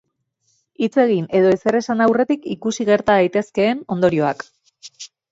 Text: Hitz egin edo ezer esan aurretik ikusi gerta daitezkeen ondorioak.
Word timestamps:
Hitz 0.85 0.93
egin 1.01 1.25
edo 1.39 1.49
ezer 1.57 1.75
esan 1.79 2.01
aurretik 2.05 2.47
ikusi 2.55 2.87
gerta 2.87 3.17
daitezkeen 3.19 3.83
ondorioak. 3.97 4.41